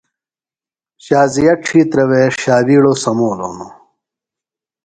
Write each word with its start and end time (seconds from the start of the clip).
شازیہ 1.05 1.53
ڇِھیترے 1.63 2.23
شاوِیڑوۡ 2.41 2.97
سمولوۡ 3.03 3.51
ہنوۡ۔ 3.53 3.73